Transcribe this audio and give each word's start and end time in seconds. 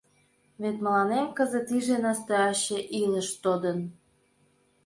Вет 0.61 0.77
мыланем 0.85 1.27
кызыт 1.37 1.67
иже 1.77 1.97
настоящий 2.07 2.81
илыш 3.01 3.29
тодын. 3.43 3.79